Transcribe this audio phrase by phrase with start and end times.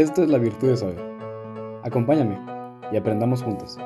[0.00, 0.98] Esto es la virtud de saber.
[1.84, 2.38] Acompáñame
[2.90, 3.76] y aprendamos juntos.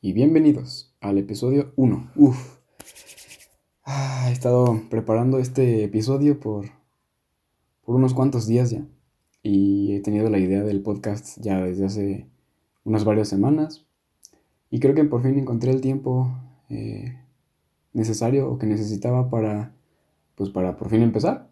[0.00, 2.10] Y bienvenidos al episodio 1.
[2.16, 2.58] Uf.
[3.84, 6.66] Ah, he estado preparando este episodio por,
[7.84, 8.84] por unos cuantos días ya.
[9.44, 12.26] Y he tenido la idea del podcast ya desde hace
[12.82, 13.86] unas varias semanas.
[14.70, 16.36] Y creo que por fin encontré el tiempo
[16.68, 17.27] eh,
[17.98, 19.74] necesario o que necesitaba para,
[20.36, 21.50] pues para por fin empezar.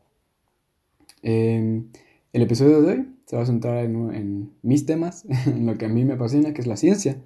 [1.22, 1.88] Em,
[2.32, 5.88] el episodio de hoy se va a centrar en, mis temas, en lo que a
[5.88, 7.22] mí me apasiona, que es la ciencia.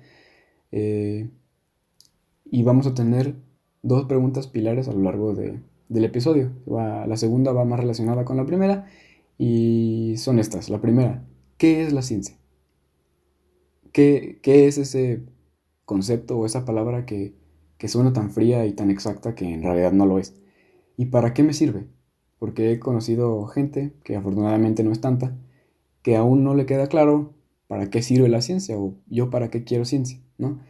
[0.73, 1.29] Eh,
[2.45, 3.37] y vamos a tener
[3.83, 6.51] dos preguntas pilares a lo largo del episodio.
[6.67, 8.87] la segunda va más relacionada con la primera
[9.39, 10.69] y son estas.
[10.71, 11.25] La primera,
[11.59, 12.37] ¿qué es la ciencia?
[13.93, 15.23] ¿Qué, qué es ese
[15.85, 17.35] concepto o esa palabra que,
[17.81, 20.35] que suena tan fría y tan exacta que en realidad no lo es.
[20.99, 21.87] ¿Y para qué me sirve?
[22.39, 25.35] Porque he conocido gente, que afortunadamente no es tanta,
[26.03, 27.33] que aún no le queda claro
[27.69, 30.61] para qué sirve la ciencia o yo para qué quiero ciencia, ¿no?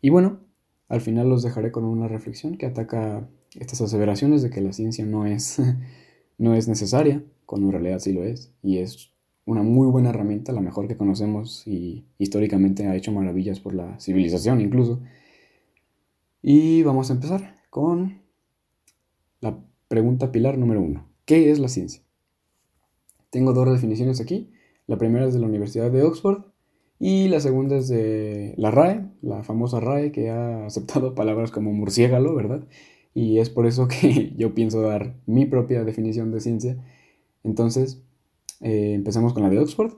[0.00, 0.40] Y bueno,
[0.88, 3.28] al final los dejaré con una reflexión que ataca
[3.60, 5.60] estas aseveraciones de que la ciencia no es,
[6.38, 9.12] no es necesaria, cuando en realidad sí lo es, y es
[9.44, 14.00] una muy buena herramienta, la mejor que conocemos y históricamente ha hecho maravillas por la
[14.00, 15.02] civilización incluso.
[16.46, 18.20] Y vamos a empezar con
[19.40, 21.08] la pregunta pilar número uno.
[21.24, 22.02] ¿Qué es la ciencia?
[23.30, 24.52] Tengo dos definiciones aquí.
[24.86, 26.44] La primera es de la Universidad de Oxford
[26.98, 31.72] y la segunda es de la RAE, la famosa RAE que ha aceptado palabras como
[31.72, 32.68] murciélago, ¿verdad?
[33.14, 36.76] Y es por eso que yo pienso dar mi propia definición de ciencia.
[37.42, 38.02] Entonces,
[38.60, 39.94] eh, empezamos con la de Oxford.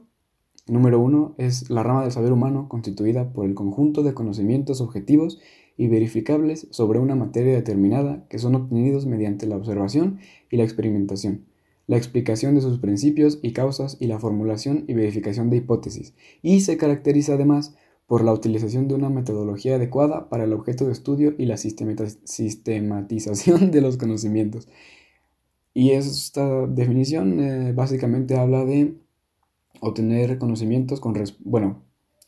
[0.69, 5.41] Número uno es la rama del saber humano constituida por el conjunto de conocimientos objetivos
[5.77, 10.19] y verificables sobre una materia determinada que son obtenidos mediante la observación
[10.51, 11.45] y la experimentación,
[11.87, 16.61] la explicación de sus principios y causas y la formulación y verificación de hipótesis, y
[16.61, 17.77] se caracteriza además
[18.07, 23.71] por la utilización de una metodología adecuada para el objeto de estudio y la sistematización
[23.73, 24.69] de los conocimientos.
[25.75, 28.95] Y esta definición eh, básicamente habla de
[29.81, 31.83] obtener conocimientos con, bueno,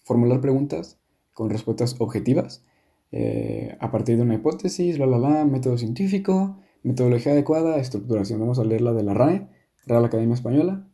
[0.05, 0.99] formular preguntas
[1.33, 2.65] con respuestas objetivas
[3.11, 8.41] eh, a partir de una hipótesis, la, la, la, método científico, metodología adecuada, estructuración.
[8.41, 9.49] Vamos a leer la de la RAE,
[9.87, 10.87] Real Academia Española.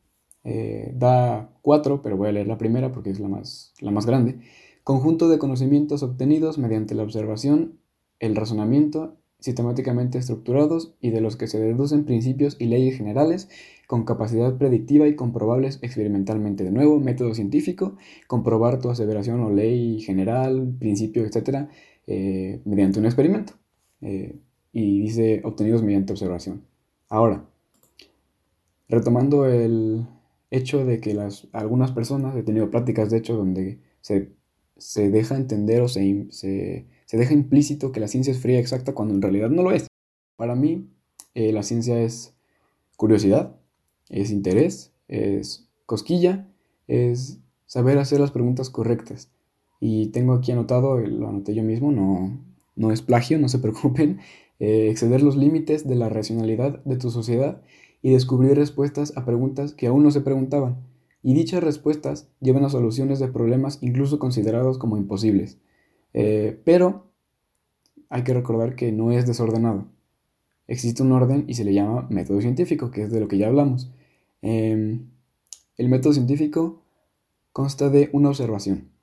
[0.44, 4.06] Eh, da cuatro, pero voy a leer la primera porque es la más, la más
[4.06, 4.40] grande.
[4.82, 7.80] Conjunto de conocimientos obtenidos mediante la observación,
[8.20, 13.48] el razonamiento, sistemáticamente estructurados y de los que se deducen principios y leyes generales
[13.86, 16.64] con capacidad predictiva y comprobables experimentalmente.
[16.64, 21.68] De nuevo, método científico, comprobar tu aseveración o ley general, principio, etcétera,
[22.06, 23.54] eh, mediante un experimento.
[24.00, 24.36] Eh,
[24.72, 26.64] y dice obtenidos mediante observación.
[27.08, 27.44] Ahora,
[28.88, 30.06] retomando el
[30.50, 34.32] hecho de que las, algunas personas, he tenido prácticas de hecho donde se,
[34.76, 38.94] se deja entender o se, se, se, deja implícito que la ciencia es fría exacta
[38.94, 39.86] cuando en realidad no lo es.
[40.36, 40.88] Para mí,
[41.34, 42.34] eh, la ciencia es
[42.96, 43.56] curiosidad,
[44.08, 46.48] es interés, es cosquilla,
[46.86, 49.30] es saber hacer las preguntas correctas.
[49.80, 52.38] Y tengo aquí anotado, lo anoté yo mismo, no,
[52.76, 54.20] no es plagio, no se preocupen,
[54.60, 57.62] eh, exceder los límites de la racionalidad de tu sociedad
[58.02, 60.76] y descubrir respuestas a preguntas que aún no se preguntaban.
[61.22, 65.58] Y dichas respuestas llevan a soluciones de problemas incluso considerados como imposibles.
[66.12, 67.06] Eh, pero
[68.10, 69.86] hay que recordar que no es desordenado.
[70.66, 73.48] Existe un orden y se le llama método científico, que es de lo que ya
[73.48, 73.90] hablamos.
[74.42, 75.08] Em,
[75.76, 76.82] el método científico
[77.52, 78.93] consta de una observación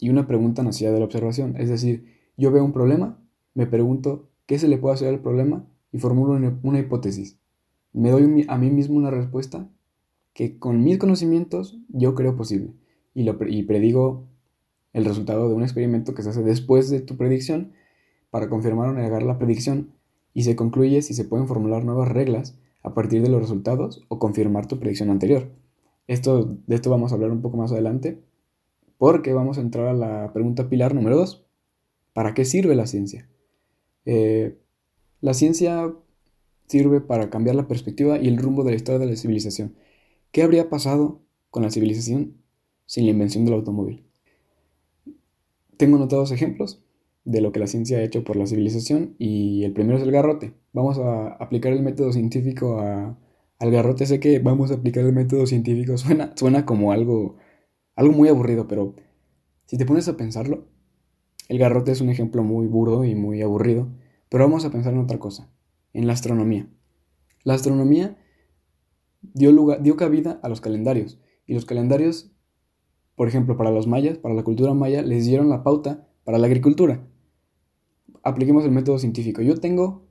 [0.00, 1.56] y una pregunta nacida de la observación.
[1.56, 2.06] Es decir,
[2.36, 3.18] yo veo un problema,
[3.54, 6.32] me pregunto qué se le puede hacer al problema y formulo
[6.62, 7.38] una, hipótesis.
[7.92, 9.68] Me doy a mí mismo una respuesta
[10.32, 12.72] que con mis conocimientos yo creo posible
[13.14, 14.26] y, lo, y predigo
[14.92, 17.72] el resultado de un experimento que se hace después de tu predicción
[18.30, 19.90] para confirmar o negar la predicción
[20.34, 24.18] y se concluye si se pueden formular nuevas reglas a partir de los resultados o
[24.18, 25.48] confirmar tu predicción anterior.
[26.06, 28.20] Esto, de esto vamos a hablar un poco más adelante,
[29.04, 31.44] porque vamos a entrar a la pregunta pilar número 2.
[32.14, 33.28] ¿Para qué sirve la ciencia?
[34.06, 34.56] Eh,
[35.20, 35.92] la ciencia
[36.68, 39.74] sirve para cambiar la perspectiva y el rumbo de la historia de la civilización.
[40.32, 41.20] ¿Qué habría pasado
[41.50, 42.38] con la civilización
[42.86, 44.06] sin la invención del automóvil?
[45.76, 46.82] Tengo notados ejemplos
[47.26, 50.12] de lo que la ciencia ha hecho por la civilización y el primero es el
[50.12, 50.54] garrote.
[50.72, 54.06] Vamos a aplicar el método científico al garrote.
[54.06, 57.36] Sé que vamos a aplicar el método científico, suena, suena como algo
[57.96, 58.94] algo muy aburrido, pero
[59.66, 60.66] si te pones a pensarlo,
[61.48, 63.88] el garrote es un ejemplo muy burdo y muy aburrido,
[64.28, 65.50] pero vamos a pensar en otra cosa,
[65.92, 66.68] en la astronomía.
[67.44, 68.16] La astronomía
[69.20, 71.18] dio, lugar, dio cabida a los calendarios.
[71.46, 72.30] Y los calendarios,
[73.16, 76.46] por ejemplo, para los mayas, para la cultura maya, les dieron la pauta para la
[76.46, 77.06] agricultura.
[78.22, 79.42] Apliquemos el método científico.
[79.42, 80.06] Yo tengo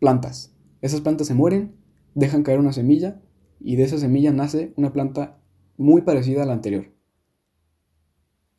[0.00, 0.52] plantas.
[0.80, 1.76] Esas plantas se mueren,
[2.14, 3.22] dejan caer una semilla
[3.60, 5.38] y de esa semilla nace una planta
[5.76, 6.92] muy parecida a la anterior.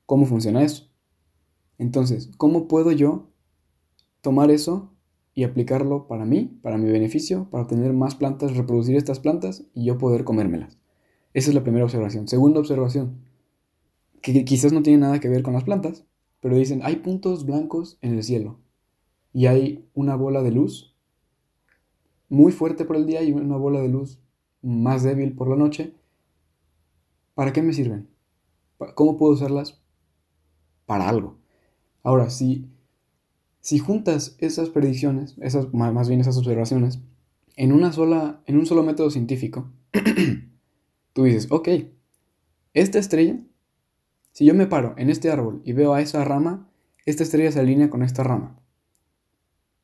[0.05, 0.89] ¿Cómo funciona eso?
[1.77, 3.29] Entonces, ¿cómo puedo yo
[4.21, 4.93] tomar eso
[5.33, 9.85] y aplicarlo para mí, para mi beneficio, para tener más plantas, reproducir estas plantas y
[9.85, 10.77] yo poder comérmelas?
[11.33, 12.27] Esa es la primera observación.
[12.27, 13.21] Segunda observación,
[14.21, 16.05] que quizás no tiene nada que ver con las plantas,
[16.39, 18.59] pero dicen, hay puntos blancos en el cielo
[19.33, 20.95] y hay una bola de luz
[22.29, 24.19] muy fuerte por el día y una bola de luz
[24.61, 25.93] más débil por la noche.
[27.33, 28.09] ¿Para qué me sirven?
[28.95, 29.81] ¿Cómo puedo usarlas?
[30.85, 31.37] Para algo.
[32.03, 32.69] Ahora, si,
[33.59, 36.99] si juntas esas predicciones, esas, más bien esas observaciones,
[37.55, 39.71] en, una sola, en un solo método científico,
[41.13, 41.69] tú dices, ok,
[42.73, 43.39] esta estrella,
[44.31, 46.69] si yo me paro en este árbol y veo a esa rama,
[47.05, 48.59] esta estrella se alinea con esta rama.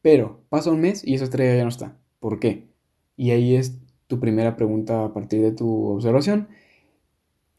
[0.01, 1.97] Pero pasa un mes y esa estrella ya no está.
[2.19, 2.69] ¿Por qué?
[3.15, 6.47] Y ahí es tu primera pregunta a partir de tu observación.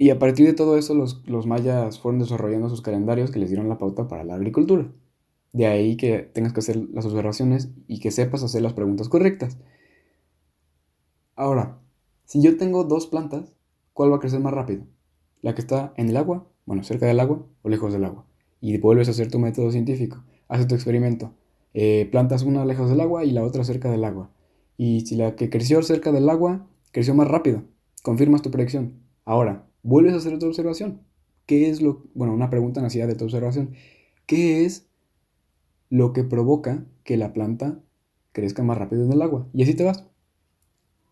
[0.00, 3.50] Y a partir de todo eso, los, los, mayas fueron desarrollando sus calendarios que les
[3.50, 4.90] dieron la pauta para la agricultura.
[5.52, 9.58] De ahí que tengas que hacer las observaciones y que sepas hacer las preguntas correctas.
[11.36, 11.82] Ahora,
[12.24, 13.52] si yo tengo dos plantas,
[13.92, 14.86] ¿cuál va a crecer más rápido?
[15.42, 16.46] ¿La que está en el agua?
[16.64, 18.24] Bueno, cerca del agua o lejos del agua.
[18.62, 20.24] Y vuelves a hacer tu método científico.
[20.48, 21.34] Haces tu experimento.
[21.74, 24.30] Eh, plantas una lejos del agua y la otra cerca del agua.
[24.78, 27.64] Y si la que creció cerca del agua creció más rápido,
[28.02, 28.94] confirmas tu predicción.
[29.26, 31.02] Ahora, vuelves a hacer otra observación.
[31.46, 33.74] ¿Qué es lo, bueno, una pregunta nacida de tu observación.
[34.26, 34.88] ¿Qué es
[35.88, 37.80] lo que provoca que la planta
[38.32, 39.48] crezca más rápido en el agua?
[39.52, 40.04] Y así te vas.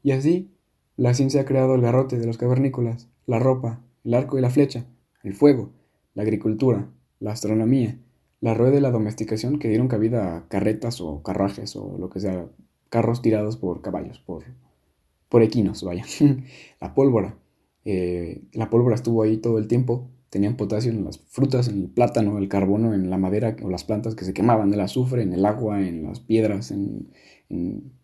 [0.03, 0.55] Y así,
[0.97, 4.51] la ciencia ha creado el garrote de los cavernícolas, la ropa, el arco y la
[4.51, 4.87] flecha,
[5.23, 5.73] el fuego,
[6.15, 6.89] la agricultura,
[7.21, 7.99] la astronomía,
[8.41, 12.21] la rueda de la domesticación que dieron cabida a carretas o carruajes o lo que
[12.21, 12.49] sea,
[12.89, 14.45] carros tirados por caballos, por,
[15.29, 16.05] por equinos, vaya.
[16.81, 17.37] la pólvora,
[17.91, 20.11] eh, la pólvora estuvo ahí todo el tiempo.
[20.29, 23.85] Tenían potasio en las frutas, en el plátano, el carbono, en la madera o las
[23.85, 27.09] plantas que se quemaban, el azufre, en el agua, en las piedras, en,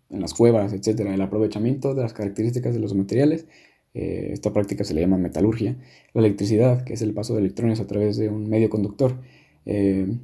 [0.09, 1.01] las cuevas, etc.
[1.01, 3.47] El aprovechamiento de las características de los materiales.
[3.93, 5.77] Eh, esta práctica se le llama metalurgia.
[6.15, 9.21] La electricidad, que es el paso de electrones a través de un medio conductor.
[9.67, 10.17] Eh,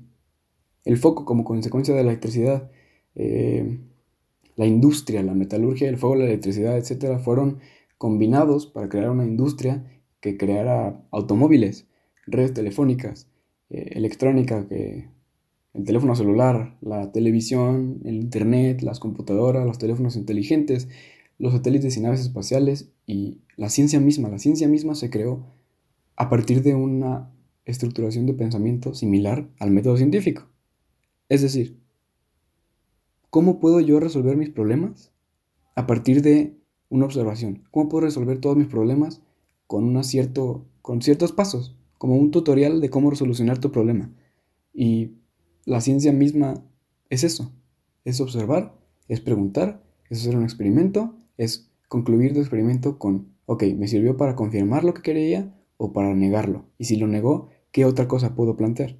[0.87, 2.71] el foco como consecuencia de la electricidad.
[4.57, 7.19] la industria, la metalurgia, el fuego, la electricidad, etc.
[7.19, 7.59] fueron
[8.01, 9.85] combinados para crear una industria
[10.23, 11.87] que creara automóviles,
[12.27, 13.29] redes telefónicas,
[13.69, 15.11] eh, electrónica, que
[15.75, 20.89] el teléfono celular, la televisión, el internet, las computadoras, los teléfonos inteligentes,
[21.37, 24.31] los satélites y naves espaciales y la ciencia misma.
[24.31, 25.45] La ciencia misma se creó
[26.17, 27.31] a partir de una
[27.67, 30.49] estructuración de pensamiento similar al método científico.
[31.29, 31.79] Es decir,
[33.29, 35.13] ¿cómo puedo yo resolver mis problemas?
[35.75, 36.60] A partir de
[36.91, 37.63] una observación.
[37.71, 39.23] ¿Cómo puedo resolver todos mis problemas
[39.67, 41.77] con, acierto, con ciertos pasos?
[41.97, 44.11] Como un tutorial de cómo solucionar tu problema.
[44.75, 45.13] Y
[45.65, 46.63] la ciencia misma
[47.09, 47.53] es eso.
[48.05, 48.75] Es observar,
[49.09, 54.37] es preguntar, es hacer un experimento, es concluir tu experimento con, ok, me sirvió para
[54.37, 56.67] confirmar lo que quería o para negarlo.
[56.79, 58.97] Y si lo negó, ¿qué otra cosa puedo plantear?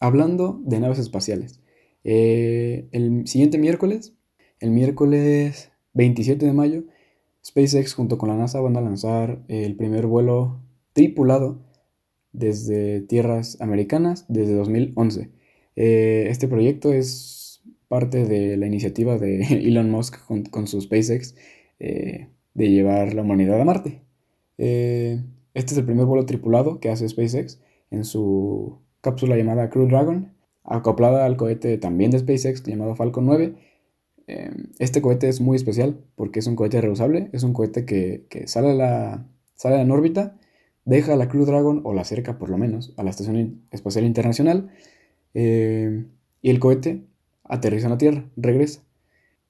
[0.00, 1.60] Hablando de naves espaciales.
[2.02, 4.14] Eh, el siguiente miércoles,
[4.60, 6.84] el miércoles 27 de mayo,
[7.46, 10.60] SpaceX junto con la NASA van a lanzar el primer vuelo
[10.92, 11.60] tripulado
[12.32, 15.30] desde tierras americanas desde 2011.
[15.76, 20.16] Eh, este proyecto es parte de la iniciativa de Elon Musk
[20.50, 21.34] con, su SpaceX
[21.78, 24.02] eh, de llevar la humanidad a Marte.
[24.58, 25.22] Eh,
[25.52, 27.60] este es el primer vuelo tripulado que hace SpaceX
[27.90, 30.32] en su cápsula llamada Crew Dragon,
[30.64, 33.54] acoplada al cohete también de SpaceX llamado Falcon 9
[34.26, 38.26] Em, este cohete es muy especial porque es un cohete reusable, es un cohete que,
[38.46, 39.26] sale, a
[39.90, 40.38] órbita,
[40.84, 44.70] deja la Crew Dragon, o la acerca por lo menos, a la Estación Espacial Internacional,
[45.34, 46.08] em,
[46.42, 47.04] y el cohete
[47.44, 48.82] aterriza en la Tierra, regresa.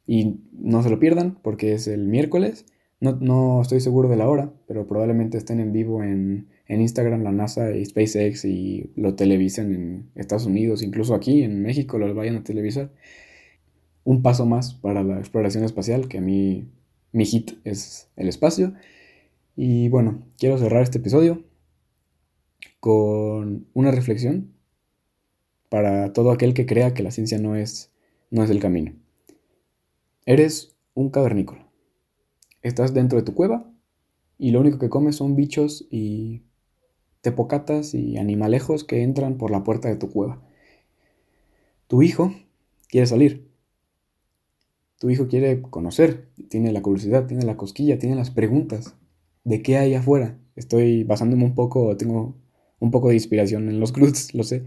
[0.06, 2.66] Y no se lo pierdan porque es el miércoles,
[3.00, 7.32] no, estoy seguro de la hora, pero probablemente estén en vivo en, en Instagram la
[7.32, 12.36] NASA y SpaceX y lo televisen en Estados Unidos, incluso aquí en México lo vayan
[12.36, 12.90] a televisar
[14.04, 16.68] un paso más para la exploración espacial, que a mí
[17.12, 18.74] mi hit es el espacio.
[19.56, 21.42] Y bueno, quiero cerrar este episodio
[22.80, 24.52] con una reflexión
[25.70, 27.90] para todo aquel que crea que la ciencia no es,
[28.30, 28.92] no es el camino.
[30.26, 31.66] Eres un cavernícola.
[32.62, 33.70] Estás dentro de tu cueva
[34.38, 36.42] y lo único que comes son bichos y
[37.20, 40.42] tepocatas y animalejos que entran por la puerta de tu cueva.
[41.88, 42.34] Tu hijo
[42.88, 43.43] quiere salir.
[45.04, 48.94] Tu hijo quiere conocer, tiene la curiosidad, tiene la cosquilla, tiene las preguntas
[49.44, 50.40] de qué hay afuera.
[50.56, 52.34] Estoy basándome un poco, tengo
[52.78, 54.64] un poco de inspiración en los Cruz, lo sé.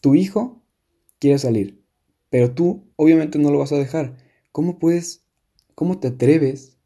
[0.00, 0.62] Tu hijo
[1.18, 1.84] quiere salir,
[2.30, 4.16] pero tú obviamente no lo vas a dejar.
[4.52, 5.26] ¿Cómo puedes,
[5.74, 6.78] cómo te atreves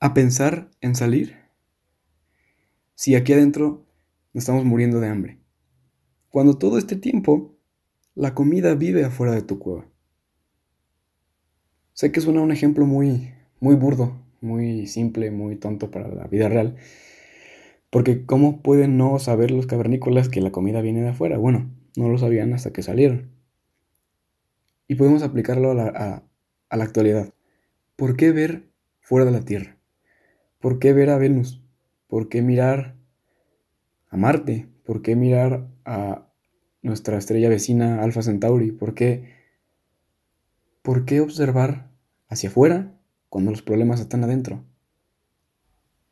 [0.00, 1.36] a pensar en salir
[2.94, 3.84] si aquí adentro
[4.32, 5.40] estamos muriendo de hambre?
[6.30, 7.54] Cuando todo este tiempo
[8.14, 9.90] la comida vive afuera de tu cueva.
[11.96, 16.46] Sé que suena un ejemplo muy, muy burdo, muy simple, muy tonto para la vida
[16.46, 16.76] real.
[17.88, 21.38] Porque ¿cómo pueden no saber los cavernícolas que la comida viene de afuera?
[21.38, 23.30] Bueno, no lo sabían hasta que salieron.
[24.86, 26.22] Y podemos aplicarlo a la,
[26.68, 27.32] a la actualidad.
[27.96, 28.68] ¿Por qué ver
[29.00, 29.78] fuera de la Tierra?
[30.60, 31.62] ¿Por qué ver a Venus?
[32.08, 32.94] ¿Por qué mirar
[34.10, 34.68] a Marte?
[34.84, 36.28] ¿Por qué mirar a
[36.82, 38.70] nuestra estrella vecina Alpha Centauri?
[38.70, 39.32] ¿Por qué,
[40.82, 41.85] ¿Por qué observar
[42.28, 42.92] hacia afuera
[43.28, 44.64] cuando los problemas están adentro?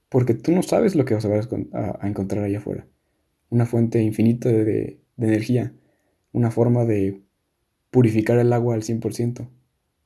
[0.08, 2.86] Porque tú no sabes lo que vas a, a, encontrar allá afuera.
[3.50, 5.74] Una fuente infinita de, de, energía,
[6.32, 7.22] una forma de
[7.90, 9.48] purificar el agua al 100%,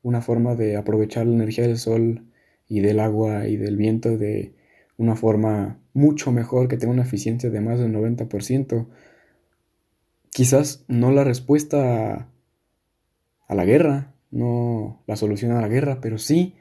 [0.03, 2.27] una forma de aprovechar la energía del sol
[2.69, 4.55] y del agua y del viento de
[4.97, 8.87] una forma mucho mejor que tenga una eficiencia de más del 90%,
[10.31, 12.29] quizás no la respuesta
[13.49, 16.55] a, la guerra, no la solución a la guerra, pero sí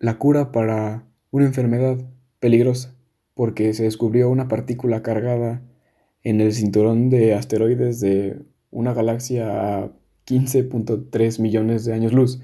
[0.00, 1.98] la cura para una enfermedad
[2.40, 2.94] peligrosa,
[3.34, 5.62] porque se descubrió una partícula cargada
[6.22, 9.92] en el cinturón de asteroides de una galaxia a
[10.26, 12.40] 15.3 millones de años luz.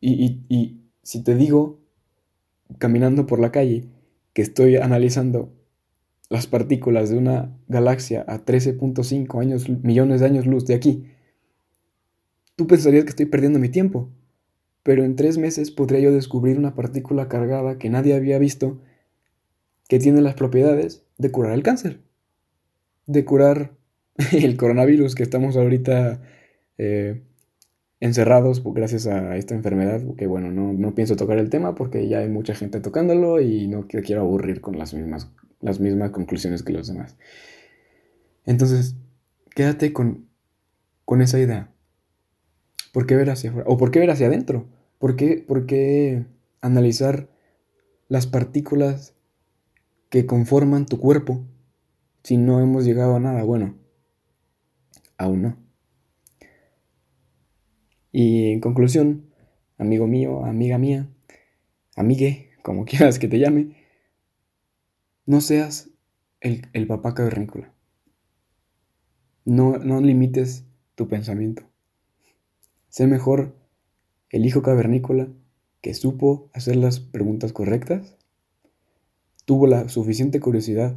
[0.00, 1.80] Y, y, si te digo,
[2.78, 3.86] caminando por la calle,
[4.32, 5.52] que estoy analizando
[6.28, 11.06] las partículas de una galaxia a 13.5 años, millones de años luz de aquí,
[12.56, 14.10] tú pensarías que estoy perdiendo mi tiempo.
[14.82, 18.80] Pero en tres meses podría yo descubrir una partícula cargada que nadie había visto
[19.88, 22.00] que tiene las propiedades de curar el cáncer,
[23.06, 23.72] de curar
[24.32, 26.22] el coronavirus que estamos ahorita
[26.78, 27.22] eh,
[28.00, 32.18] encerrados gracias a esta enfermedad, que bueno, no, no, pienso tocar el tema porque ya
[32.18, 36.72] hay mucha gente tocándolo y no quiero aburrir con las mismas las mismas conclusiones que
[36.72, 37.16] los demás.
[38.44, 38.94] Entonces,
[39.54, 40.28] quédate con,
[41.04, 41.72] con esa idea.
[42.96, 43.68] ¿Por qué ver hacia afuera?
[43.68, 44.70] ¿O por qué ver hacia adentro?
[44.98, 46.24] ¿Por qué, ¿Por qué
[46.62, 47.28] analizar
[48.08, 49.14] las partículas
[50.08, 51.44] que conforman tu cuerpo
[52.22, 53.42] si no hemos llegado a nada?
[53.42, 53.74] Bueno,
[55.18, 55.58] aún no.
[58.12, 59.26] Y en conclusión,
[59.76, 61.06] amigo mío, amiga mía,
[61.96, 63.76] amigue, como quieras que te llame,
[65.26, 65.90] no seas
[66.40, 67.74] el, papá cavernícola.
[69.44, 71.75] No, no limites tu pensamiento.
[72.96, 73.54] Sé mejor
[74.30, 75.28] el hijo cavernícola
[75.82, 78.16] que supo hacer las preguntas correctas,
[79.44, 80.96] tuvo la suficiente curiosidad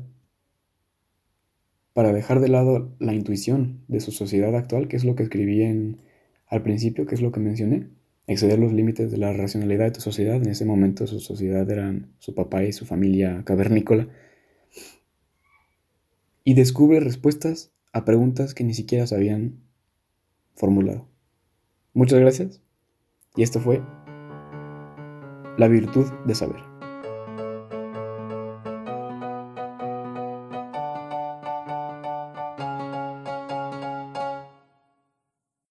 [1.91, 5.61] para dejar de lado la intuición de su sociedad actual, que es lo que escribí
[5.61, 5.97] en,
[6.47, 7.89] al principio, que es lo que mencioné,
[8.27, 10.37] exceder los límites de la racionalidad de tu sociedad.
[10.37, 14.07] En ese momento su sociedad eran su papá y su familia cavernícola.
[16.45, 19.59] Y descubre respuestas a preguntas que ni siquiera se habían
[20.55, 21.08] formulado.
[21.93, 22.62] Muchas gracias.
[23.36, 23.81] Y esto fue
[25.58, 26.68] La virtud de saber.